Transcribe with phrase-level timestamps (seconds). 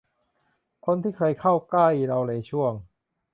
[0.85, 2.73] คนที่เคยเข้าใกล้เราในช่วง